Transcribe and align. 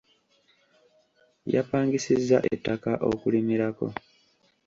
Yapangisizza 1.53 2.37
ettaka 2.53 2.91
okulimirako. 3.09 3.87